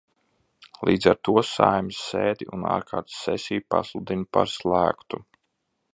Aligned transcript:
Līdz 0.87 1.09
ar 1.11 1.19
to 1.29 1.43
Saeimas 1.49 1.99
sēdi 2.05 2.49
un 2.59 2.65
ārkārtas 2.77 3.21
sesiju 3.27 3.67
pasludinu 3.75 4.29
par 4.39 4.53
slēgtu. 4.59 5.25